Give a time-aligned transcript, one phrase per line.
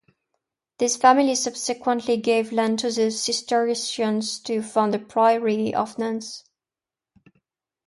[0.79, 6.43] This family subsequently gave land to the Cistercians to found a priory of nuns.